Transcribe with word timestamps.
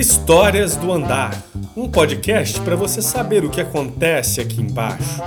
Histórias 0.00 0.76
do 0.76 0.90
Andar 0.90 1.44
um 1.76 1.86
podcast 1.86 2.58
para 2.60 2.74
você 2.74 3.02
saber 3.02 3.44
o 3.44 3.50
que 3.50 3.60
acontece 3.60 4.40
aqui 4.40 4.58
embaixo. 4.58 5.20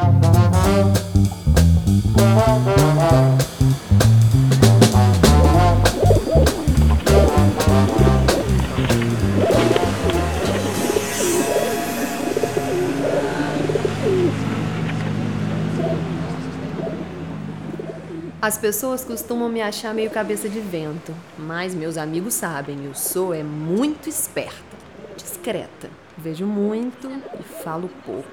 As 18.44 18.58
pessoas 18.58 19.06
costumam 19.06 19.48
me 19.48 19.62
achar 19.62 19.94
meio 19.94 20.12
cabeça 20.12 20.50
de 20.50 20.60
vento, 20.60 21.16
mas 21.38 21.74
meus 21.74 21.98
amigos 21.98 22.34
sabem, 22.34 22.84
eu 22.84 22.94
sou 22.94 23.34
é 23.34 23.42
muito 23.42 24.10
esperta, 24.10 24.76
discreta. 25.16 25.90
Vejo 26.18 26.46
muito 26.46 27.10
e 27.40 27.64
falo 27.64 27.90
pouco. 28.06 28.28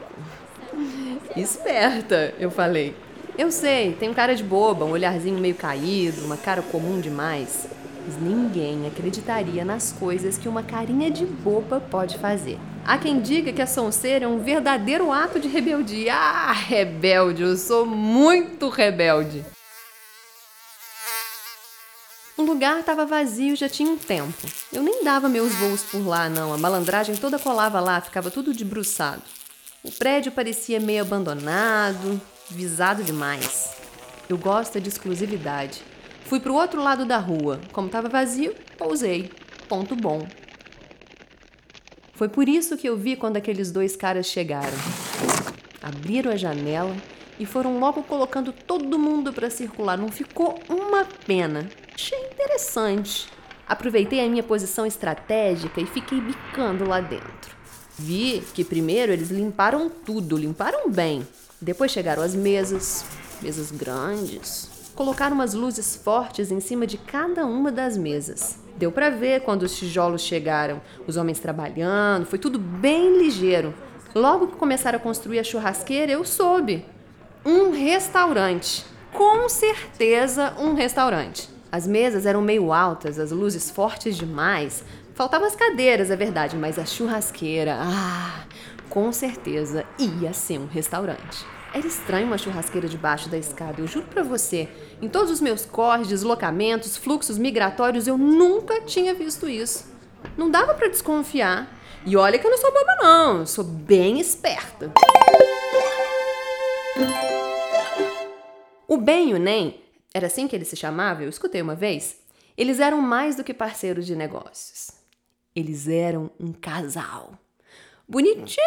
Esperta, 1.36 2.34
eu 2.40 2.50
falei. 2.50 2.96
Eu 3.38 3.52
sei, 3.52 3.92
tem 3.92 4.08
um 4.08 4.12
cara 4.12 4.34
de 4.34 4.42
boba, 4.42 4.84
um 4.84 4.90
olharzinho 4.90 5.38
meio 5.38 5.54
caído, 5.54 6.24
uma 6.24 6.36
cara 6.36 6.60
comum 6.60 7.00
demais. 7.00 7.68
Mas 8.04 8.20
ninguém 8.20 8.88
acreditaria 8.88 9.64
nas 9.64 9.92
coisas 9.92 10.36
que 10.36 10.48
uma 10.48 10.64
carinha 10.64 11.08
de 11.08 11.24
boba 11.24 11.78
pode 11.78 12.18
fazer. 12.18 12.58
Há 12.84 12.98
quem 12.98 13.20
diga 13.20 13.52
que 13.52 13.62
a 13.62 13.66
sonceira 13.66 14.24
é 14.24 14.28
um 14.28 14.40
verdadeiro 14.40 15.12
ato 15.12 15.38
de 15.38 15.46
rebeldia. 15.46 16.16
Ah, 16.16 16.50
rebelde, 16.50 17.42
eu 17.42 17.56
sou 17.56 17.86
muito 17.86 18.68
rebelde. 18.68 19.44
Lugar 22.50 22.80
estava 22.80 23.06
vazio 23.06 23.54
já 23.54 23.68
tinha 23.68 23.88
um 23.88 23.96
tempo. 23.96 24.48
Eu 24.72 24.82
nem 24.82 25.04
dava 25.04 25.28
meus 25.28 25.54
voos 25.54 25.84
por 25.84 26.04
lá, 26.04 26.28
não. 26.28 26.52
A 26.52 26.58
malandragem 26.58 27.14
toda 27.14 27.38
colava 27.38 27.78
lá, 27.78 28.00
ficava 28.00 28.28
tudo 28.28 28.52
debruçado. 28.52 29.22
O 29.84 29.92
prédio 29.92 30.32
parecia 30.32 30.80
meio 30.80 31.02
abandonado, 31.02 32.20
visado 32.50 33.04
demais. 33.04 33.70
Eu 34.28 34.36
gosto 34.36 34.80
de 34.80 34.88
exclusividade. 34.88 35.80
Fui 36.24 36.40
para 36.40 36.50
o 36.50 36.56
outro 36.56 36.82
lado 36.82 37.06
da 37.06 37.18
rua. 37.18 37.60
Como 37.70 37.86
estava 37.86 38.08
vazio, 38.08 38.52
pousei. 38.76 39.30
Ponto 39.68 39.94
bom. 39.94 40.26
Foi 42.14 42.28
por 42.28 42.48
isso 42.48 42.76
que 42.76 42.88
eu 42.88 42.96
vi 42.96 43.14
quando 43.14 43.36
aqueles 43.36 43.70
dois 43.70 43.94
caras 43.94 44.26
chegaram. 44.26 44.76
Abriram 45.80 46.32
a 46.32 46.36
janela 46.36 46.96
e 47.38 47.46
foram 47.46 47.78
logo 47.78 48.02
colocando 48.02 48.52
todo 48.52 48.98
mundo 48.98 49.32
para 49.32 49.48
circular. 49.50 49.96
Não 49.96 50.08
ficou 50.08 50.60
uma 50.68 51.04
pena. 51.04 51.70
Achei 52.00 52.18
interessante. 52.32 53.28
Aproveitei 53.68 54.24
a 54.24 54.26
minha 54.26 54.42
posição 54.42 54.86
estratégica 54.86 55.82
e 55.82 55.86
fiquei 55.86 56.18
bicando 56.18 56.88
lá 56.88 56.98
dentro. 56.98 57.54
Vi 57.98 58.42
que 58.54 58.64
primeiro 58.64 59.12
eles 59.12 59.28
limparam 59.28 59.90
tudo, 59.90 60.34
limparam 60.34 60.90
bem. 60.90 61.28
Depois 61.60 61.90
chegaram 61.90 62.22
as 62.22 62.34
mesas, 62.34 63.04
mesas 63.42 63.70
grandes. 63.70 64.70
Colocaram 64.94 65.34
umas 65.34 65.52
luzes 65.52 65.94
fortes 65.94 66.50
em 66.50 66.58
cima 66.58 66.86
de 66.86 66.96
cada 66.96 67.44
uma 67.44 67.70
das 67.70 67.98
mesas. 67.98 68.58
Deu 68.78 68.90
para 68.90 69.10
ver 69.10 69.42
quando 69.42 69.64
os 69.64 69.76
tijolos 69.76 70.22
chegaram, 70.22 70.80
os 71.06 71.18
homens 71.18 71.38
trabalhando, 71.38 72.24
foi 72.24 72.38
tudo 72.38 72.58
bem 72.58 73.18
ligeiro. 73.18 73.74
Logo 74.14 74.46
que 74.46 74.56
começaram 74.56 74.96
a 74.96 75.02
construir 75.02 75.38
a 75.38 75.44
churrasqueira, 75.44 76.12
eu 76.12 76.24
soube. 76.24 76.82
Um 77.44 77.72
restaurante. 77.72 78.86
Com 79.12 79.50
certeza 79.50 80.54
um 80.58 80.72
restaurante. 80.72 81.59
As 81.72 81.86
mesas 81.86 82.26
eram 82.26 82.42
meio 82.42 82.72
altas, 82.72 83.18
as 83.18 83.30
luzes 83.30 83.70
fortes 83.70 84.16
demais. 84.16 84.82
Faltavam 85.14 85.46
as 85.46 85.54
cadeiras, 85.54 86.10
é 86.10 86.16
verdade, 86.16 86.56
mas 86.56 86.78
a 86.78 86.84
churrasqueira, 86.84 87.76
ah, 87.78 88.44
com 88.88 89.12
certeza 89.12 89.84
ia 89.98 90.32
ser 90.32 90.58
um 90.58 90.66
restaurante. 90.66 91.46
Era 91.72 91.86
estranho 91.86 92.26
uma 92.26 92.36
churrasqueira 92.36 92.88
debaixo 92.88 93.28
da 93.28 93.38
escada, 93.38 93.80
eu 93.80 93.86
juro 93.86 94.06
para 94.06 94.24
você. 94.24 94.68
Em 95.00 95.08
todos 95.08 95.30
os 95.30 95.40
meus 95.40 95.64
corres, 95.64 96.08
deslocamentos, 96.08 96.96
fluxos 96.96 97.38
migratórios, 97.38 98.08
eu 98.08 98.18
nunca 98.18 98.80
tinha 98.80 99.14
visto 99.14 99.48
isso. 99.48 99.88
Não 100.36 100.50
dava 100.50 100.74
para 100.74 100.88
desconfiar. 100.88 101.78
E 102.04 102.16
olha 102.16 102.38
que 102.38 102.46
eu 102.46 102.50
não 102.50 102.58
sou 102.58 102.72
boba 102.72 102.96
não, 103.00 103.38
eu 103.40 103.46
sou 103.46 103.62
bem 103.62 104.18
esperta. 104.18 104.90
O 108.88 108.96
bem 108.96 109.30
e 109.30 109.34
o 109.34 109.38
nem 109.38 109.79
era 110.14 110.26
assim 110.26 110.48
que 110.48 110.56
ele 110.56 110.64
se 110.64 110.76
chamava? 110.76 111.22
Eu 111.22 111.28
escutei 111.28 111.62
uma 111.62 111.74
vez. 111.74 112.16
Eles 112.56 112.80
eram 112.80 113.00
mais 113.00 113.36
do 113.36 113.44
que 113.44 113.54
parceiros 113.54 114.06
de 114.06 114.16
negócios. 114.16 114.90
Eles 115.54 115.88
eram 115.88 116.30
um 116.38 116.52
casal. 116.52 117.38
Bonitinhos! 118.08 118.60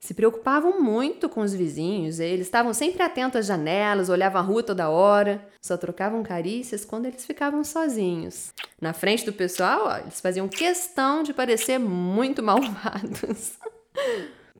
Se 0.00 0.14
preocupavam 0.14 0.80
muito 0.80 1.28
com 1.28 1.40
os 1.40 1.54
vizinhos, 1.54 2.18
eles 2.18 2.46
estavam 2.46 2.74
sempre 2.74 3.02
atentos 3.02 3.40
às 3.40 3.46
janelas, 3.46 4.08
olhavam 4.08 4.40
a 4.40 4.44
rua 4.44 4.62
toda 4.62 4.88
hora, 4.88 5.46
só 5.62 5.76
trocavam 5.76 6.22
carícias 6.22 6.84
quando 6.84 7.06
eles 7.06 7.24
ficavam 7.24 7.62
sozinhos. 7.62 8.52
Na 8.80 8.92
frente 8.92 9.24
do 9.24 9.32
pessoal, 9.32 9.86
ó, 9.86 9.98
eles 9.98 10.20
faziam 10.20 10.48
questão 10.48 11.22
de 11.22 11.32
parecer 11.32 11.78
muito 11.78 12.42
malvados. 12.42 13.52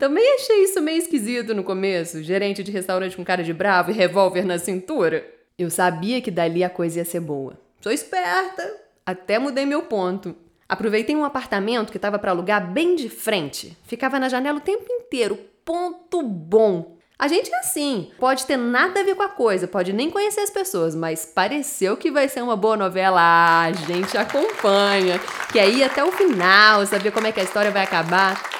Também 0.00 0.34
achei 0.36 0.64
isso 0.64 0.80
meio 0.80 0.96
esquisito 0.96 1.54
no 1.54 1.62
começo, 1.62 2.22
gerente 2.22 2.62
de 2.62 2.72
restaurante 2.72 3.14
com 3.14 3.22
cara 3.22 3.44
de 3.44 3.52
bravo 3.52 3.90
e 3.90 3.94
revólver 3.94 4.46
na 4.46 4.58
cintura. 4.58 5.30
Eu 5.58 5.68
sabia 5.70 6.22
que 6.22 6.30
dali 6.30 6.64
a 6.64 6.70
coisa 6.70 7.00
ia 7.00 7.04
ser 7.04 7.20
boa. 7.20 7.60
Sou 7.82 7.92
esperta, 7.92 8.80
até 9.04 9.38
mudei 9.38 9.66
meu 9.66 9.82
ponto. 9.82 10.34
Aproveitei 10.66 11.14
um 11.14 11.22
apartamento 11.22 11.90
que 11.90 11.98
estava 11.98 12.18
para 12.18 12.30
alugar 12.30 12.72
bem 12.72 12.96
de 12.96 13.10
frente. 13.10 13.76
Ficava 13.84 14.18
na 14.18 14.30
janela 14.30 14.56
o 14.56 14.62
tempo 14.62 14.86
inteiro. 14.90 15.38
Ponto 15.66 16.22
bom. 16.22 16.96
A 17.18 17.28
gente 17.28 17.52
é 17.52 17.58
assim, 17.58 18.10
pode 18.18 18.46
ter 18.46 18.56
nada 18.56 19.00
a 19.00 19.04
ver 19.04 19.14
com 19.14 19.22
a 19.22 19.28
coisa, 19.28 19.68
pode 19.68 19.92
nem 19.92 20.08
conhecer 20.08 20.40
as 20.40 20.48
pessoas, 20.48 20.94
mas 20.94 21.26
pareceu 21.26 21.94
que 21.94 22.10
vai 22.10 22.26
ser 22.26 22.40
uma 22.40 22.56
boa 22.56 22.78
novela. 22.78 23.20
Ah, 23.20 23.64
a 23.64 23.72
gente 23.72 24.16
acompanha. 24.16 25.20
Que 25.52 25.58
aí 25.58 25.84
até 25.84 26.02
o 26.02 26.10
final, 26.10 26.86
saber 26.86 27.10
como 27.10 27.26
é 27.26 27.32
que 27.32 27.40
a 27.40 27.44
história 27.44 27.70
vai 27.70 27.82
acabar. 27.82 28.59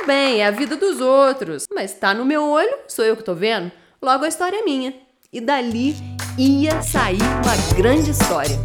Tudo 0.00 0.06
bem, 0.06 0.40
é 0.40 0.46
a 0.46 0.50
vida 0.50 0.78
dos 0.78 0.98
outros, 0.98 1.66
mas 1.74 1.92
tá 1.92 2.14
no 2.14 2.24
meu 2.24 2.42
olho, 2.42 2.74
sou 2.88 3.04
eu 3.04 3.14
que 3.14 3.22
tô 3.22 3.34
vendo, 3.34 3.70
logo 4.00 4.24
a 4.24 4.28
história 4.28 4.56
é 4.56 4.62
minha. 4.62 4.94
E 5.30 5.42
dali 5.42 5.94
ia 6.38 6.80
sair 6.80 7.20
uma 7.20 7.76
grande 7.76 8.10
história. 8.10 8.56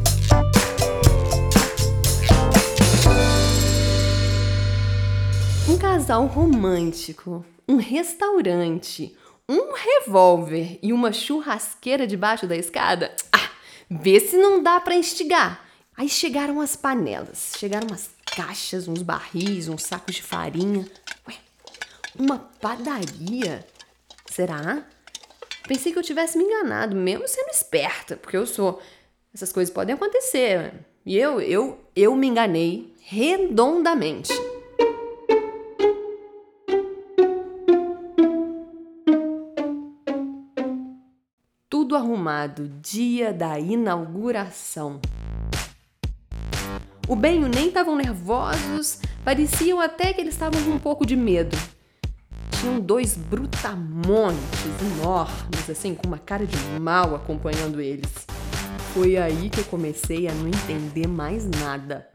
Um 5.68 5.78
casal 5.78 6.26
romântico, 6.26 7.46
um 7.68 7.76
restaurante, 7.76 9.14
um 9.50 9.74
revólver 9.74 10.80
e 10.82 10.94
uma 10.94 11.12
churrasqueira 11.12 12.08
debaixo 12.08 12.48
da 12.48 12.56
escada? 12.56 13.14
Ah, 13.34 13.50
vê 13.90 14.22
se 14.22 14.38
não 14.38 14.64
dá 14.64 14.80
para 14.80 14.96
instigar. 14.96 15.66
Aí 15.98 16.08
chegaram 16.08 16.62
as 16.62 16.78
panelas, 16.78 17.52
chegaram 17.58 17.88
umas 17.88 18.10
caixas, 18.26 18.88
uns 18.88 19.02
barris, 19.02 19.68
uns 19.68 19.84
sacos 19.84 20.16
de 20.16 20.24
farinha. 20.24 20.86
Uma 22.18 22.40
padaria? 22.40 23.66
Será? 24.26 24.86
Pensei 25.68 25.92
que 25.92 26.00
eu 26.00 26.04
tivesse 26.04 26.38
me 26.38 26.44
enganado, 26.44 26.96
mesmo 26.96 27.28
sendo 27.28 27.50
esperta, 27.50 28.16
porque 28.16 28.38
eu 28.38 28.46
sou. 28.46 28.82
Essas 29.34 29.52
coisas 29.52 29.74
podem 29.74 29.96
acontecer. 29.96 30.74
E 31.06 31.18
eu, 31.18 31.42
eu, 31.42 31.78
eu 31.96 32.16
me 32.16 32.28
enganei 32.28 32.94
redondamente. 33.02 34.32
Tudo 41.70 41.96
arrumado, 41.96 42.70
dia 42.82 43.34
da 43.34 43.60
inauguração. 43.60 45.02
O 47.08 47.16
bem 47.16 47.42
e 47.42 47.44
o 47.44 47.48
nem 47.48 47.68
estavam 47.68 47.96
nervosos, 47.96 49.00
pareciam 49.24 49.80
até 49.80 50.14
que 50.14 50.22
eles 50.22 50.34
estavam 50.34 50.64
com 50.64 50.72
um 50.72 50.80
pouco 50.80 51.06
de 51.06 51.16
medo. 51.16 51.56
Tinham 52.76 52.86
dois 52.86 53.16
brutamontes 53.16 54.38
enormes, 55.00 55.70
assim, 55.70 55.96
com 55.96 56.08
uma 56.08 56.18
cara 56.18 56.46
de 56.46 56.58
mal 56.78 57.16
acompanhando 57.16 57.80
eles. 57.80 58.28
Foi 58.94 59.16
aí 59.16 59.50
que 59.50 59.62
eu 59.62 59.64
comecei 59.64 60.28
a 60.28 60.34
não 60.34 60.50
entender 60.50 61.08
mais 61.08 61.46
nada. 61.46 62.06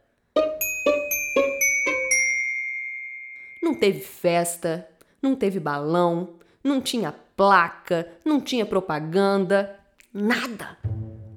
Não 3.63 3.75
teve 3.75 4.01
festa, 4.01 4.87
não 5.23 5.35
teve 5.35 5.59
balão, 5.59 6.29
não 6.63 6.83
tinha 6.83 7.15
placa, 7.35 8.07
não 8.23 8.39
tinha 8.39 8.67
propaganda, 8.67 9.79
nada. 10.13 10.77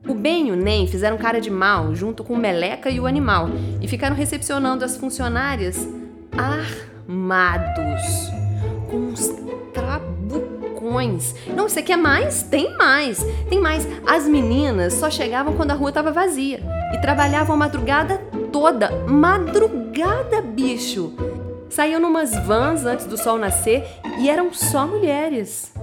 O 0.06 0.14
Ben 0.14 0.50
e 0.50 0.52
o 0.52 0.56
Nem 0.58 0.86
fizeram 0.86 1.18
cara 1.18 1.40
de 1.40 1.50
mal 1.50 1.96
junto 1.96 2.25
com 2.25 2.34
o 2.34 2.38
Meleca 2.38 2.90
e 2.90 3.00
o 3.00 3.06
animal 3.06 3.48
e 3.81 3.88
ficaram 3.88 4.18
recepcionando 4.18 4.84
as 4.84 4.98
funcionárias 4.98 5.78
armados, 6.38 8.43
com 8.94 8.98
uns 8.98 9.28
trabucos 9.74 10.63
bonecões. 10.84 11.34
Não, 11.56 11.69
você 11.69 11.81
quer 11.81 11.98
mais? 11.98 12.44
Tem 12.44 12.75
mais. 12.78 13.25
Tem 13.50 13.60
mais. 13.60 13.88
As 14.06 14.28
meninas 14.28 14.94
só 14.94 15.10
chegavam 15.10 15.56
quando 15.56 15.72
a 15.72 15.74
rua 15.74 15.90
estava 15.90 16.12
vazia 16.12 16.60
e 16.94 16.98
trabalhavam 17.00 17.56
a 17.56 17.57
madrugada 17.57 18.18
toda. 18.51 18.92
Madrugada, 19.07 20.42
bicho! 20.42 21.13
Saíam 21.69 22.00
numas 22.00 22.36
vans 22.45 22.86
antes 22.86 23.07
do 23.07 23.18
sol 23.18 23.40
nascer 23.40 23.84
e 24.19 24.30
eram 24.30 24.54
só 24.54 24.86
mulheres. 24.86 25.74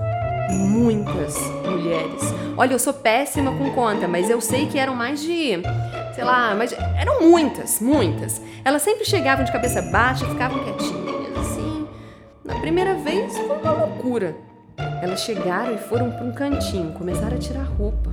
Muitas 0.51 1.37
mulheres. 1.65 2.23
Olha, 2.56 2.75
eu 2.75 2.79
sou 2.79 2.93
péssima 2.93 3.53
com 3.53 3.71
conta, 3.71 4.06
mas 4.06 4.31
eu 4.31 4.41
sei 4.41 4.67
que 4.67 4.79
eram 4.79 4.95
mais 4.95 5.21
de. 5.21 5.61
Sei 6.15 6.23
lá, 6.23 6.55
mas 6.55 6.73
eram 6.97 7.21
muitas, 7.23 7.81
muitas. 7.81 8.41
Elas 8.65 8.83
sempre 8.83 9.05
chegavam 9.05 9.45
de 9.45 9.51
cabeça 9.51 9.83
baixa 9.83 10.25
e 10.25 10.29
ficavam 10.29 10.63
quietinhas, 10.63 11.10
primeira 12.61 12.95
vez 12.95 13.37
foi 13.37 13.57
uma 13.57 13.73
loucura. 13.73 14.37
Elas 15.03 15.23
chegaram 15.23 15.75
e 15.75 15.79
foram 15.79 16.11
para 16.11 16.25
um 16.25 16.33
cantinho, 16.33 16.93
começaram 16.93 17.37
a 17.37 17.39
tirar 17.39 17.65
roupa. 17.65 18.12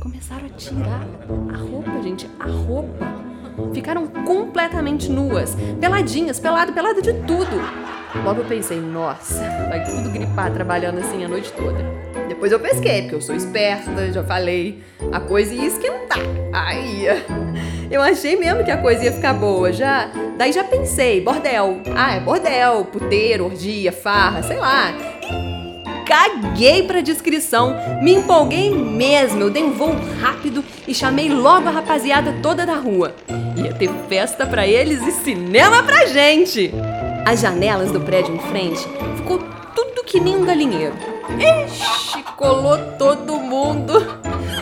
Começaram 0.00 0.46
a 0.46 0.50
tirar 0.50 1.06
a 1.52 1.56
roupa, 1.56 2.02
gente, 2.02 2.28
a 2.40 2.46
roupa. 2.46 3.06
Ficaram 3.72 4.06
completamente 4.06 5.10
nuas, 5.10 5.54
peladinhas, 5.80 6.40
pelado, 6.40 6.72
pelado 6.72 7.00
de 7.00 7.12
tudo. 7.12 7.56
Logo 8.24 8.40
eu 8.40 8.46
pensei, 8.46 8.80
nossa, 8.80 9.40
vai 9.68 9.84
tudo 9.84 10.10
gripar 10.10 10.52
trabalhando 10.52 10.98
assim 10.98 11.24
a 11.24 11.28
noite 11.28 11.52
toda. 11.52 11.84
Depois 12.34 12.52
eu 12.52 12.60
pesquei, 12.60 13.02
porque 13.02 13.14
eu 13.14 13.20
sou 13.20 13.34
esperta, 13.34 14.12
já 14.12 14.22
falei, 14.22 14.82
a 15.10 15.20
coisa 15.20 15.54
ia 15.54 15.66
esquentar. 15.66 16.18
Aí, 16.52 17.06
eu 17.90 18.02
achei 18.02 18.36
mesmo 18.36 18.64
que 18.64 18.70
a 18.70 18.76
coisa 18.76 19.04
ia 19.04 19.12
ficar 19.12 19.32
boa, 19.32 19.72
já. 19.72 20.10
Daí 20.36 20.52
já 20.52 20.64
pensei, 20.64 21.20
bordel. 21.20 21.80
Ah, 21.96 22.16
é 22.16 22.20
bordel, 22.20 22.84
puteiro, 22.86 23.46
orgia, 23.46 23.92
farra, 23.92 24.42
sei 24.42 24.58
lá 24.58 24.94
caguei 26.04 26.82
pra 26.84 27.00
descrição, 27.00 27.74
me 28.02 28.14
empolguei 28.14 28.70
mesmo. 28.70 29.40
Eu 29.40 29.50
dei 29.50 29.64
um 29.64 29.72
voo 29.72 29.94
rápido 30.20 30.62
e 30.86 30.94
chamei 30.94 31.28
logo 31.28 31.68
a 31.68 31.72
rapaziada 31.72 32.34
toda 32.42 32.66
da 32.66 32.74
rua. 32.74 33.14
Ia 33.56 33.72
ter 33.72 33.90
festa 34.08 34.46
pra 34.46 34.66
eles 34.66 35.02
e 35.02 35.12
cinema 35.12 35.82
pra 35.82 36.06
gente. 36.06 36.72
As 37.24 37.40
janelas 37.40 37.90
do 37.90 38.00
prédio 38.00 38.34
em 38.34 38.38
frente 38.38 38.86
ficou 39.16 39.38
tudo 39.74 40.04
que 40.04 40.20
nem 40.20 40.36
um 40.36 40.44
galinheiro. 40.44 41.13
Ixi, 41.32 42.22
colou 42.36 42.76
todo 42.98 43.36
mundo. 43.36 43.94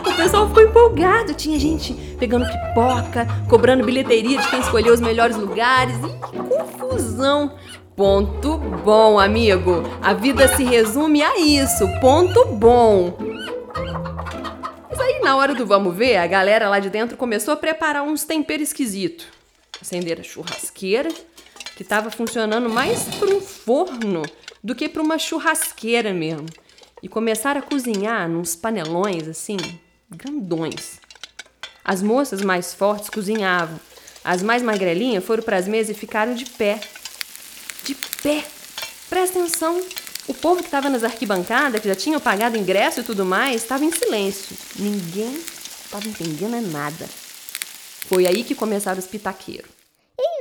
O 0.07 0.17
pessoal 0.17 0.49
ficou 0.49 0.63
empolgado. 0.63 1.35
Tinha 1.35 1.59
gente 1.59 1.95
pegando 2.19 2.47
pipoca, 2.47 3.27
cobrando 3.49 3.85
bilheteria 3.85 4.41
de 4.41 4.49
quem 4.49 4.61
escolheu 4.61 4.95
os 4.95 5.01
melhores 5.01 5.37
lugares. 5.37 5.97
Ih, 5.97 6.39
confusão. 6.49 7.57
Ponto 7.97 8.57
bom, 8.57 9.19
amigo. 9.19 9.83
A 10.01 10.15
vida 10.15 10.49
se 10.57 10.65
resume 10.65 11.23
a 11.23 11.39
isso. 11.39 11.87
Ponto 12.01 12.47
bom. 12.47 13.17
Mas 14.89 15.01
aí, 15.01 15.21
na 15.21 15.37
hora 15.37 15.55
do 15.55 15.67
vamos 15.67 15.95
ver, 15.95 16.17
a 16.17 16.27
galera 16.27 16.69
lá 16.69 16.79
de 16.79 16.89
dentro 16.89 17.17
começou 17.17 17.53
a 17.53 17.57
preparar 17.57 18.03
uns 18.03 18.25
temperos 18.25 18.69
esquisitos. 18.69 19.27
Acenderam 19.81 20.21
a 20.21 20.25
churrasqueira, 20.25 21.11
que 21.77 21.83
estava 21.83 22.11
funcionando 22.11 22.71
mais 22.71 23.03
para 23.19 23.35
um 23.35 23.41
forno 23.41 24.23
do 24.63 24.75
que 24.75 24.89
para 24.89 25.03
uma 25.03 25.19
churrasqueira 25.19 26.13
mesmo. 26.13 26.47
E 27.03 27.09
começaram 27.09 27.61
a 27.61 27.65
cozinhar 27.65 28.29
nos 28.29 28.55
panelões 28.55 29.27
assim, 29.27 29.57
grandões. 30.09 31.01
As 31.85 32.01
moças 32.01 32.43
mais 32.43 32.73
fortes 32.73 33.11
cozinhavam. 33.11 33.79
As 34.25 34.41
mais 34.41 34.63
magrelinhas 34.63 35.25
foram 35.25 35.43
para 35.43 35.57
as 35.57 35.67
mesas 35.67 35.97
e 35.97 35.99
ficaram 35.99 36.35
de 36.35 36.45
pé, 36.45 36.81
de 37.83 37.95
pé. 38.23 38.45
Presta 39.11 39.41
atenção. 39.41 39.83
O 40.29 40.35
povo 40.35 40.61
que 40.61 40.69
estava 40.69 40.89
nas 40.89 41.03
arquibancadas, 41.03 41.81
que 41.81 41.89
já 41.89 41.97
tinham 41.97 42.21
pagado 42.21 42.57
ingresso 42.57 43.01
e 43.01 43.03
tudo 43.03 43.25
mais, 43.25 43.63
estava 43.63 43.85
em 43.85 43.91
silêncio. 43.91 44.57
Ninguém 44.79 45.35
estava 45.35 46.07
entendendo 46.07 46.61
nada. 46.71 47.09
Foi 48.07 48.27
aí 48.27 48.45
que 48.45 48.55
começaram 48.55 49.01
os 49.01 49.07
pitaqueiros. 49.07 49.82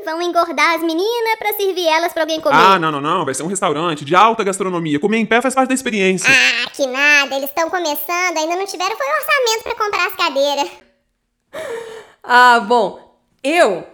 Vão 0.03 0.21
engordar 0.21 0.75
as 0.75 0.81
meninas 0.81 1.35
para 1.37 1.53
servir 1.53 1.87
elas 1.87 2.11
para 2.11 2.23
alguém 2.23 2.41
comer. 2.41 2.55
Ah, 2.55 2.79
não, 2.79 2.91
não, 2.91 3.01
não. 3.01 3.25
Vai 3.25 3.33
ser 3.33 3.43
um 3.43 3.47
restaurante 3.47 4.03
de 4.03 4.15
alta 4.15 4.43
gastronomia. 4.43 4.99
Comer 4.99 5.17
em 5.17 5.25
pé 5.25 5.41
faz 5.41 5.53
parte 5.53 5.69
da 5.69 5.75
experiência. 5.75 6.29
Ah, 6.29 6.69
que 6.71 6.85
nada. 6.87 7.35
Eles 7.35 7.49
estão 7.49 7.69
começando, 7.69 8.37
ainda 8.37 8.55
não 8.55 8.65
tiveram 8.65 8.95
foi 8.97 9.07
orçamento 9.07 9.63
para 9.63 9.75
comprar 9.75 10.07
as 10.07 10.15
cadeiras. 10.15 10.71
Ah, 12.23 12.59
bom. 12.61 13.11
Eu 13.43 13.85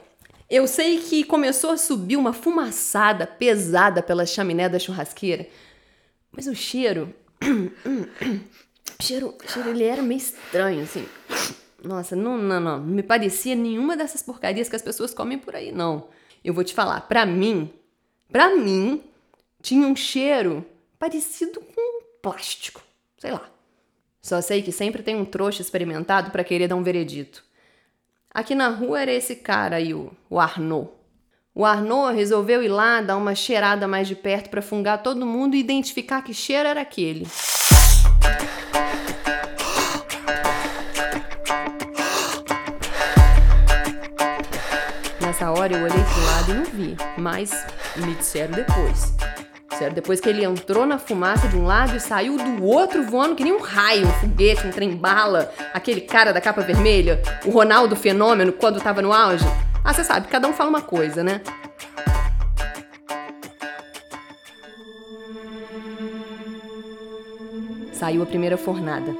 eu 0.50 0.66
sei 0.66 1.00
que 1.00 1.26
começou 1.26 1.72
a 1.72 1.78
subir 1.78 2.16
uma 2.16 2.32
fumaçada 2.32 3.28
pesada 3.28 4.02
pela 4.02 4.26
chaminé 4.26 4.70
da 4.70 4.80
churrasqueira, 4.80 5.46
mas 6.32 6.48
o 6.48 6.56
cheiro. 6.56 7.14
o 7.44 9.04
cheiro, 9.04 9.36
o 9.44 9.52
cheiro 9.52 9.70
ele 9.70 9.84
era 9.84 10.02
meio 10.02 10.18
estranho, 10.18 10.84
assim. 10.84 11.06
Nossa, 11.88 12.18
não, 12.18 12.38
não, 12.38 12.60
não. 12.60 12.80
Não 12.80 12.86
me 12.86 13.02
parecia 13.02 13.56
nenhuma 13.56 13.96
dessas 13.96 14.22
porcarias 14.22 14.68
que 14.68 14.76
as 14.76 14.82
pessoas 14.82 15.14
comem 15.14 15.38
por 15.38 15.56
aí, 15.56 15.72
não. 15.72 16.10
Eu 16.44 16.54
vou 16.54 16.64
te 16.64 16.74
falar, 16.74 17.02
pra 17.02 17.26
mim, 17.26 17.72
pra 18.30 18.56
mim, 18.56 19.02
tinha 19.62 19.88
um 19.88 19.96
cheiro 19.96 20.66
parecido 21.00 21.62
com 21.62 22.02
plástico. 22.22 22.84
Sei 23.18 23.32
lá. 23.32 23.50
Só 24.22 24.42
sei 24.42 24.62
que 24.62 24.72
sempre 24.74 25.02
tem 25.02 25.16
um 25.16 25.24
trouxa 25.24 25.62
experimentado 25.62 26.30
para 26.30 26.44
querer 26.44 26.68
dar 26.68 26.76
um 26.76 26.84
veredito. 26.84 27.42
Aqui 28.30 28.54
na 28.54 28.68
rua 28.68 29.02
era 29.02 29.14
esse 29.14 29.38
cara 29.38 29.78
aí, 29.78 29.94
o, 29.94 30.12
Arnaud. 30.38 30.90
O 31.56 31.66
Arnaud 31.66 32.14
resolveu 32.14 32.62
ir 32.62 32.68
lá 32.68 33.02
dar 33.02 33.16
uma 33.16 33.34
cheirada 33.34 33.88
mais 33.88 34.08
de 34.08 34.16
perto 34.16 34.50
para 34.50 34.62
fungar 34.62 35.02
todo 35.02 35.26
mundo 35.26 35.56
e 35.56 35.60
identificar 35.60 36.22
que 36.22 36.34
cheiro 36.34 36.68
era 36.68 36.82
aquele. 36.82 37.26
Nessa 45.40 45.52
hora 45.52 45.72
eu 45.72 45.84
olhei 45.84 46.04
pro 46.04 46.26
lado 46.26 46.50
e 46.50 46.54
não 46.56 46.64
vi, 46.64 46.98
mas 47.16 47.52
me 47.96 48.16
disseram 48.16 48.54
depois 48.54 49.14
Sério, 49.78 49.94
depois 49.94 50.20
que 50.20 50.28
ele 50.28 50.44
entrou 50.44 50.84
na 50.84 50.98
fumaça 50.98 51.48
de 51.48 51.56
um 51.56 51.64
lado 51.64 51.96
e 51.96 52.00
saiu 52.00 52.38
do 52.38 52.64
outro 52.64 53.04
voando 53.04 53.36
que 53.36 53.44
nem 53.44 53.54
um 53.54 53.62
raio, 53.62 54.08
um 54.08 54.12
foguete, 54.14 54.66
um 54.66 54.72
trem-bala, 54.72 55.54
aquele 55.76 56.02
cara 56.02 56.34
da 56.34 56.42
capa 56.42 56.62
vermelha, 56.62 57.22
o 57.46 57.52
Ronaldo 57.52 57.96
Fenômeno 57.96 58.52
quando 58.52 58.82
tava 58.82 59.00
no 59.00 59.14
auge. 59.14 59.46
Ah, 59.86 59.94
você 59.94 60.04
sabe, 60.04 60.28
cada 60.28 60.48
um 60.48 60.54
fala 60.54 60.72
uma 60.72 60.82
coisa, 60.82 61.24
né? 61.24 61.40
Saiu 67.94 68.24
a 68.24 68.26
primeira 68.26 68.58
fornada. 68.58 69.16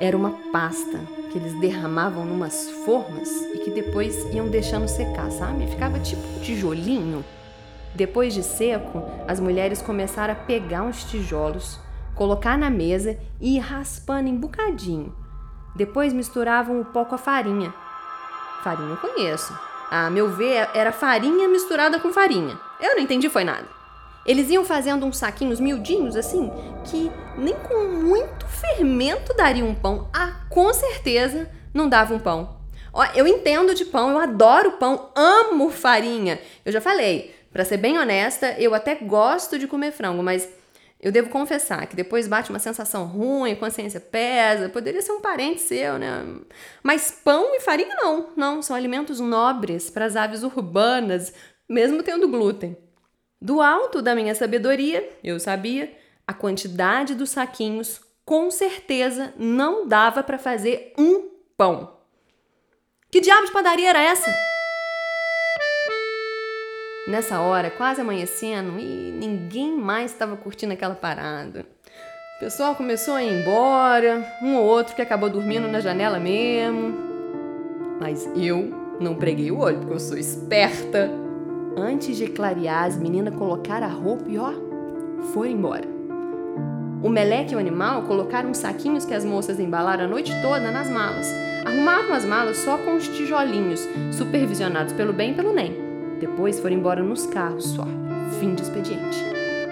Era 0.00 0.16
uma 0.16 0.32
pasta 0.50 1.17
que 1.30 1.38
eles 1.38 1.58
derramavam 1.60 2.24
numas 2.24 2.70
formas 2.84 3.28
e 3.54 3.58
que 3.58 3.70
depois 3.70 4.24
iam 4.32 4.48
deixando 4.48 4.88
secar, 4.88 5.30
sabe? 5.30 5.66
Ficava 5.66 5.98
tipo 6.00 6.22
um 6.22 6.40
tijolinho. 6.40 7.24
Depois 7.94 8.34
de 8.34 8.42
seco, 8.42 9.02
as 9.26 9.40
mulheres 9.40 9.82
começaram 9.82 10.32
a 10.32 10.36
pegar 10.36 10.82
uns 10.82 11.04
tijolos, 11.04 11.78
colocar 12.14 12.56
na 12.56 12.70
mesa 12.70 13.18
e 13.40 13.56
ir 13.56 13.60
raspando 13.60 14.28
em 14.28 14.36
bocadinho. 14.36 15.14
Depois 15.74 16.12
misturavam 16.12 16.80
o 16.80 16.84
pó 16.84 17.04
com 17.04 17.14
a 17.14 17.18
farinha. 17.18 17.72
Farinha 18.62 18.90
eu 18.90 18.96
conheço. 18.96 19.56
A 19.90 20.10
meu 20.10 20.30
ver, 20.30 20.68
era 20.74 20.92
farinha 20.92 21.48
misturada 21.48 21.98
com 21.98 22.12
farinha. 22.12 22.58
Eu 22.80 22.96
não 22.96 23.02
entendi 23.02 23.28
foi 23.28 23.44
nada. 23.44 23.77
Eles 24.28 24.50
iam 24.50 24.62
fazendo 24.62 25.06
uns 25.06 25.16
saquinhos 25.16 25.58
miudinhos 25.58 26.14
assim, 26.14 26.52
que 26.84 27.10
nem 27.38 27.54
com 27.54 27.88
muito 27.88 28.46
fermento 28.46 29.34
daria 29.34 29.64
um 29.64 29.74
pão. 29.74 30.10
Ah, 30.12 30.42
com 30.50 30.70
certeza 30.74 31.50
não 31.72 31.88
dava 31.88 32.14
um 32.14 32.18
pão. 32.18 32.58
Ó, 32.92 33.02
eu 33.14 33.26
entendo 33.26 33.74
de 33.74 33.86
pão, 33.86 34.10
eu 34.10 34.18
adoro 34.18 34.72
pão, 34.72 35.10
amo 35.16 35.70
farinha. 35.70 36.38
Eu 36.62 36.70
já 36.70 36.80
falei, 36.80 37.34
para 37.50 37.64
ser 37.64 37.78
bem 37.78 37.98
honesta, 37.98 38.54
eu 38.58 38.74
até 38.74 38.94
gosto 38.96 39.58
de 39.58 39.66
comer 39.66 39.92
frango, 39.92 40.22
mas 40.22 40.46
eu 41.00 41.10
devo 41.10 41.30
confessar 41.30 41.86
que 41.86 41.96
depois 41.96 42.28
bate 42.28 42.50
uma 42.50 42.58
sensação 42.58 43.06
ruim, 43.06 43.54
consciência 43.54 43.98
pesa, 43.98 44.68
poderia 44.68 45.00
ser 45.00 45.12
um 45.12 45.22
parente 45.22 45.62
seu, 45.62 45.96
né? 45.98 46.22
Mas 46.82 47.10
pão 47.10 47.54
e 47.54 47.60
farinha 47.60 47.94
não, 47.94 48.28
não, 48.36 48.60
são 48.60 48.76
alimentos 48.76 49.20
nobres 49.20 49.88
para 49.88 50.04
as 50.04 50.16
aves 50.16 50.42
urbanas, 50.42 51.32
mesmo 51.66 52.02
tendo 52.02 52.28
glúten. 52.28 52.76
Do 53.40 53.62
alto 53.62 54.02
da 54.02 54.16
minha 54.16 54.34
sabedoria, 54.34 55.16
eu 55.22 55.38
sabia, 55.38 55.96
a 56.26 56.34
quantidade 56.34 57.14
dos 57.14 57.30
saquinhos 57.30 58.00
com 58.24 58.50
certeza 58.50 59.32
não 59.38 59.86
dava 59.86 60.24
para 60.24 60.38
fazer 60.38 60.92
um 60.98 61.30
pão. 61.56 61.96
Que 63.10 63.20
diabo 63.20 63.46
de 63.46 63.52
padaria 63.52 63.90
era 63.90 64.02
essa? 64.02 64.28
Nessa 67.06 67.40
hora, 67.40 67.70
quase 67.70 68.00
amanhecendo, 68.00 68.78
e 68.78 69.12
ninguém 69.12 69.72
mais 69.74 70.10
estava 70.10 70.36
curtindo 70.36 70.72
aquela 70.72 70.96
parada. 70.96 71.64
O 72.36 72.40
pessoal 72.40 72.74
começou 72.74 73.14
a 73.14 73.22
ir 73.22 73.40
embora, 73.40 74.36
um 74.42 74.56
ou 74.56 74.66
outro 74.66 74.96
que 74.96 75.00
acabou 75.00 75.30
dormindo 75.30 75.68
na 75.68 75.80
janela 75.80 76.18
mesmo. 76.18 76.92
Mas 78.00 78.28
eu 78.36 78.96
não 79.00 79.14
preguei 79.14 79.50
o 79.52 79.60
olho, 79.60 79.78
porque 79.78 79.94
eu 79.94 80.00
sou 80.00 80.18
esperta. 80.18 81.27
Antes 81.80 82.16
de 82.16 82.26
clarear, 82.26 82.86
as 82.86 82.96
meninas 82.96 83.32
colocaram 83.36 83.86
a 83.86 83.90
roupa 83.90 84.24
e 84.26 84.36
ó, 84.36 84.52
foi 85.32 85.52
embora. 85.52 85.86
O 87.04 87.08
Meleque 87.08 87.52
e 87.52 87.56
o 87.56 87.58
animal 87.60 88.02
colocaram 88.02 88.50
os 88.50 88.58
saquinhos 88.58 89.04
que 89.04 89.14
as 89.14 89.24
moças 89.24 89.60
embalaram 89.60 90.06
a 90.06 90.08
noite 90.08 90.32
toda 90.42 90.72
nas 90.72 90.90
malas. 90.90 91.32
Arrumaram 91.64 92.12
as 92.12 92.24
malas 92.24 92.56
só 92.56 92.76
com 92.78 92.96
os 92.96 93.06
tijolinhos, 93.06 93.86
supervisionados 94.10 94.92
pelo 94.92 95.12
bem 95.12 95.30
e 95.30 95.34
pelo 95.34 95.52
Nem. 95.52 95.72
Depois 96.18 96.58
foram 96.58 96.74
embora 96.74 97.00
nos 97.00 97.26
carros 97.26 97.66
só. 97.66 97.86
Fim 98.40 98.56
de 98.56 98.62
expediente. 98.62 99.24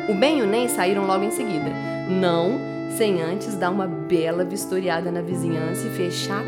O 0.08 0.14
Ben 0.14 0.38
e 0.38 0.42
o 0.42 0.46
Nem 0.46 0.68
saíram 0.68 1.08
logo 1.08 1.24
em 1.24 1.32
seguida. 1.32 1.72
Não 2.08 2.56
sem 2.96 3.20
antes 3.20 3.56
dar 3.56 3.70
uma 3.70 3.88
bela 3.88 4.44
vistoriada 4.44 5.10
na 5.10 5.22
vizinhança 5.22 5.88
e 5.88 5.90
fechar 5.90 6.44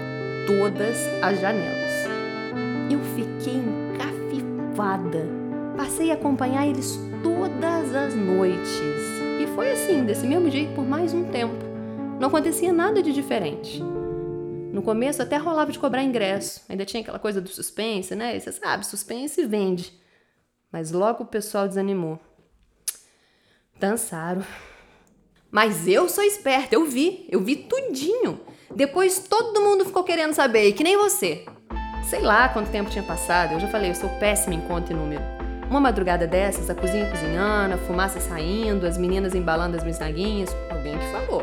todas 0.46 0.96
as 1.20 1.40
janelas. 1.40 1.92
Eu 2.88 3.00
fiquei 3.00 3.56
encafifada. 3.56 5.37
Passei 5.78 6.10
a 6.10 6.14
acompanhar 6.14 6.66
eles 6.66 6.98
todas 7.22 7.94
as 7.94 8.12
noites. 8.12 8.68
E 9.40 9.46
foi 9.54 9.70
assim, 9.70 10.04
desse 10.04 10.26
mesmo 10.26 10.50
jeito, 10.50 10.74
por 10.74 10.84
mais 10.84 11.14
um 11.14 11.30
tempo. 11.30 11.54
Não 12.18 12.26
acontecia 12.26 12.72
nada 12.72 13.00
de 13.00 13.12
diferente. 13.12 13.80
No 14.72 14.82
começo 14.82 15.22
até 15.22 15.36
rolava 15.36 15.70
de 15.70 15.78
cobrar 15.78 16.02
ingresso. 16.02 16.64
Ainda 16.68 16.84
tinha 16.84 17.00
aquela 17.00 17.20
coisa 17.20 17.40
do 17.40 17.48
suspense, 17.48 18.16
né? 18.16 18.36
E 18.36 18.40
você 18.40 18.50
sabe, 18.50 18.84
suspense 18.84 19.46
vende. 19.46 19.96
Mas 20.72 20.90
logo 20.90 21.22
o 21.22 21.28
pessoal 21.28 21.68
desanimou. 21.68 22.18
Dançaram. 23.78 24.42
Mas 25.48 25.86
eu 25.86 26.08
sou 26.08 26.24
esperta, 26.24 26.74
eu 26.74 26.86
vi, 26.86 27.24
eu 27.30 27.40
vi 27.40 27.54
tudinho. 27.54 28.40
Depois 28.74 29.20
todo 29.28 29.60
mundo 29.60 29.84
ficou 29.84 30.02
querendo 30.02 30.34
saber, 30.34 30.72
que 30.72 30.82
nem 30.82 30.96
você. 30.96 31.46
Sei 32.10 32.20
lá 32.20 32.48
quanto 32.48 32.72
tempo 32.72 32.90
tinha 32.90 33.04
passado, 33.04 33.52
eu 33.52 33.60
já 33.60 33.68
falei, 33.68 33.92
eu 33.92 33.94
sou 33.94 34.08
péssima 34.18 34.56
em 34.56 34.60
conta 34.62 34.92
e 34.92 34.96
número. 34.96 35.37
Uma 35.70 35.80
madrugada 35.80 36.26
dessas, 36.26 36.70
a 36.70 36.74
cozinha 36.74 37.10
cozinhando, 37.10 37.74
a 37.74 37.78
fumaça 37.78 38.18
saindo, 38.20 38.86
as 38.86 38.96
meninas 38.96 39.34
embalando 39.34 39.76
as 39.76 39.82
bisnaguinhas, 39.82 40.56
alguém 40.70 40.96
que 40.96 41.06
falou. 41.06 41.42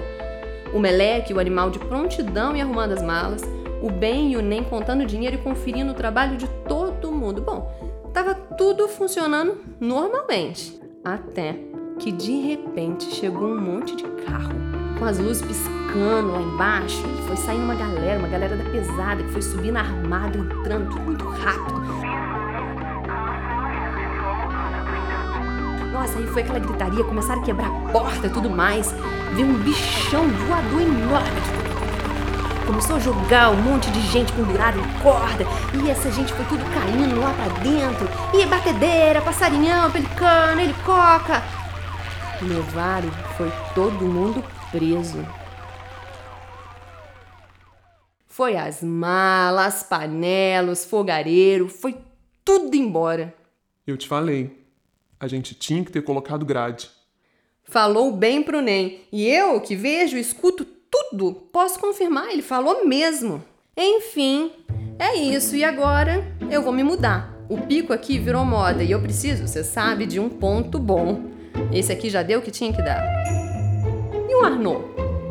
O 0.73 0.79
meleque, 0.79 1.33
o 1.33 1.39
animal 1.39 1.69
de 1.69 1.77
prontidão 1.77 2.55
e 2.55 2.61
arrumando 2.61 2.93
as 2.93 3.03
malas, 3.03 3.43
o 3.81 3.91
bem 3.91 4.31
e 4.31 4.37
o 4.37 4.41
nem 4.41 4.63
contando 4.63 5.05
dinheiro 5.05 5.35
e 5.35 5.39
conferindo 5.39 5.91
o 5.91 5.95
trabalho 5.95 6.37
de 6.37 6.47
todo 6.67 7.11
mundo. 7.11 7.41
Bom, 7.41 7.71
tava 8.13 8.33
tudo 8.33 8.87
funcionando 8.87 9.57
normalmente. 9.79 10.79
Até 11.03 11.55
que 11.99 12.11
de 12.11 12.41
repente 12.41 13.05
chegou 13.13 13.47
um 13.47 13.61
monte 13.61 13.95
de 13.95 14.03
carro, 14.25 14.55
com 14.97 15.05
as 15.05 15.19
luzes 15.19 15.45
piscando 15.45 16.31
lá 16.31 16.41
embaixo, 16.41 17.03
e 17.19 17.27
foi 17.27 17.37
saindo 17.37 17.63
uma 17.63 17.75
galera, 17.75 18.17
uma 18.17 18.27
galera 18.27 18.57
da 18.57 18.63
pesada, 18.71 19.23
que 19.23 19.29
foi 19.29 19.41
subindo 19.41 19.77
armado, 19.77 20.39
entrando, 20.39 20.89
tudo 20.89 21.01
muito 21.01 21.25
rápido. 21.25 22.04
Nossa, 25.95 26.19
aí 26.19 26.27
foi 26.27 26.41
aquela 26.41 26.59
gritaria, 26.59 27.05
começaram 27.05 27.41
a 27.41 27.45
quebrar 27.45 27.67
a 27.67 27.91
porta 27.93 28.27
e 28.27 28.29
tudo 28.29 28.49
mais. 28.49 28.91
Veio 29.33 29.47
um 29.47 29.63
bichão 29.63 30.27
voador 30.27 30.81
enorme. 30.81 31.41
Começou 32.67 32.97
a 32.97 32.99
jogar 32.99 33.51
um 33.51 33.61
monte 33.61 33.89
de 33.91 34.01
gente 34.01 34.33
pendurada 34.33 34.77
em 34.77 34.99
corda. 35.01 35.45
E 35.73 35.89
essa 35.89 36.11
gente 36.11 36.33
foi 36.33 36.43
tudo 36.47 36.65
caindo 36.73 37.17
lá 37.17 37.33
pra 37.33 37.47
dentro. 37.63 38.09
E 38.33 38.45
batedeira, 38.45 39.21
passarinhão, 39.21 39.89
pelicano, 39.89 40.59
helicoca. 40.59 41.41
Levaram, 42.41 43.09
foi 43.37 43.49
todo 43.73 44.03
mundo 44.03 44.43
preso. 44.71 45.25
Foi 48.27 48.57
as 48.57 48.83
malas, 48.83 49.81
panelas, 49.81 50.83
fogareiro, 50.83 51.69
foi 51.69 51.97
tudo 52.43 52.75
embora. 52.75 53.33
Eu 53.87 53.95
te 53.95 54.09
falei. 54.09 54.64
A 55.19 55.27
gente 55.27 55.55
tinha 55.55 55.83
que 55.83 55.91
ter 55.91 56.01
colocado 56.01 56.45
grade. 56.45 56.89
Falou 57.63 58.11
bem 58.11 58.43
pro 58.43 58.61
Nem. 58.61 59.01
E 59.11 59.27
eu, 59.27 59.59
que 59.61 59.75
vejo 59.75 60.17
e 60.17 60.19
escuto 60.21 60.65
tudo, 60.65 61.33
posso 61.51 61.79
confirmar, 61.79 62.29
ele 62.31 62.41
falou 62.41 62.85
mesmo. 62.85 63.43
Enfim, 63.75 64.51
é 64.99 65.15
isso. 65.15 65.55
E 65.55 65.63
agora 65.63 66.25
eu 66.49 66.61
vou 66.61 66.71
me 66.71 66.83
mudar. 66.83 67.33
O 67.49 67.57
pico 67.61 67.93
aqui 67.93 68.17
virou 68.17 68.45
moda 68.45 68.83
e 68.83 68.91
eu 68.91 69.01
preciso, 69.01 69.47
você 69.47 69.63
sabe, 69.63 70.05
de 70.05 70.19
um 70.19 70.29
ponto 70.29 70.79
bom. 70.79 71.23
Esse 71.71 71.91
aqui 71.91 72.09
já 72.09 72.23
deu 72.23 72.39
o 72.39 72.41
que 72.41 72.51
tinha 72.51 72.73
que 72.73 72.81
dar. 72.81 73.03
E 74.29 74.35
o 74.35 74.43
Arnaud? 74.43 74.83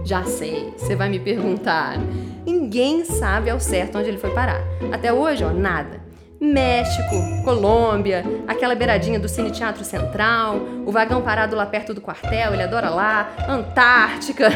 Já 0.04 0.24
sei, 0.24 0.72
você 0.76 0.94
vai 0.94 1.08
me 1.08 1.18
perguntar. 1.18 1.98
Ninguém 2.44 3.04
sabe 3.04 3.48
ao 3.48 3.58
certo 3.58 3.98
onde 3.98 4.08
ele 4.08 4.18
foi 4.18 4.30
parar. 4.30 4.60
Até 4.92 5.12
hoje, 5.12 5.42
ó, 5.42 5.52
nada. 5.52 6.03
México, 6.40 7.42
Colômbia, 7.44 8.24
aquela 8.46 8.74
beiradinha 8.74 9.18
do 9.18 9.28
Cine 9.28 9.50
Teatro 9.50 9.84
Central, 9.84 10.56
o 10.84 10.92
vagão 10.92 11.22
parado 11.22 11.56
lá 11.56 11.64
perto 11.66 11.94
do 11.94 12.00
quartel, 12.00 12.52
ele 12.52 12.62
adora 12.62 12.90
lá, 12.90 13.30
Antártica. 13.48 14.50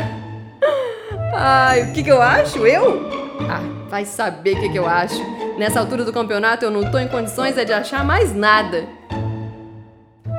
Ai, 1.35 1.85
o 1.85 1.93
que, 1.93 2.03
que 2.03 2.11
eu 2.11 2.21
acho? 2.21 2.67
Eu? 2.67 3.09
Ah, 3.49 3.63
vai 3.89 4.05
saber 4.05 4.57
o 4.57 4.61
que, 4.61 4.69
que 4.71 4.79
eu 4.79 4.87
acho. 4.87 5.21
Nessa 5.59 5.81
altura 5.81 6.05
do 6.05 6.13
campeonato 6.13 6.65
eu 6.65 6.71
não 6.71 6.91
tô 6.91 6.99
em 6.99 7.09
condições 7.09 7.57
é 7.57 7.65
de 7.65 7.73
achar 7.73 8.05
mais 8.05 8.35
nada. 8.35 8.85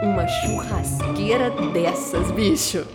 Uma 0.01 0.27
churrasqueira 0.27 1.49
dessas, 1.73 2.31
bicho. 2.31 2.85